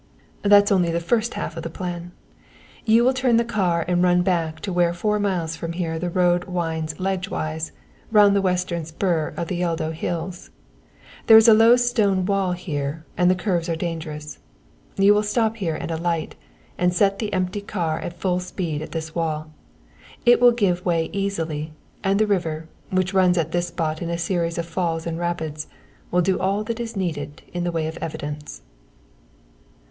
"That's 0.41 0.71
only 0.71 0.89
the 0.89 0.99
first 0.99 1.35
half 1.35 1.55
of 1.55 1.61
the 1.61 1.69
plan. 1.69 2.11
You 2.85 3.03
will 3.03 3.13
turn 3.13 3.37
the 3.37 3.45
car 3.45 3.85
and 3.87 4.01
run 4.01 4.23
back 4.23 4.59
to 4.61 4.73
where 4.73 4.95
four 4.95 5.19
miles 5.19 5.55
from 5.55 5.73
here 5.73 5.99
the 5.99 6.09
road 6.09 6.45
winds 6.45 6.99
ledgewise, 6.99 7.71
round 8.11 8.35
the 8.35 8.41
western 8.41 8.83
spur 8.83 9.31
of 9.37 9.47
the 9.47 9.61
Yeldo 9.61 9.93
hills. 9.93 10.49
There 11.27 11.37
is 11.37 11.47
a 11.47 11.53
low 11.53 11.75
stone 11.75 12.25
wall 12.25 12.53
here, 12.53 13.05
and 13.15 13.29
the 13.29 13.35
curves 13.35 13.69
are 13.69 13.75
dangerous. 13.75 14.39
You 14.97 15.13
will 15.13 15.21
stop 15.21 15.57
here 15.57 15.75
and 15.75 15.91
alight, 15.91 16.35
and 16.79 16.91
set 16.91 17.19
the 17.19 17.31
empty 17.31 17.61
car 17.61 17.99
at 17.99 18.17
full 18.19 18.39
speed 18.39 18.81
at 18.81 18.93
this 18.93 19.13
wall. 19.13 19.51
It 20.25 20.41
will 20.41 20.51
give 20.51 20.83
way 20.83 21.11
easily, 21.13 21.73
and 22.03 22.17
the 22.19 22.25
river, 22.25 22.67
which 22.89 23.13
runs 23.13 23.37
at 23.37 23.51
this 23.51 23.67
spot 23.67 24.01
in 24.01 24.09
a 24.09 24.17
series 24.17 24.57
of 24.57 24.65
falls 24.65 25.05
and 25.05 25.19
rapids, 25.19 25.67
will 26.09 26.21
do 26.23 26.39
all 26.39 26.63
that 26.63 26.79
is 26.79 26.95
needed 26.97 27.43
in 27.53 27.65
the 27.65 27.71
way 27.71 27.85
of 27.85 27.97
evidence." 28.01 28.63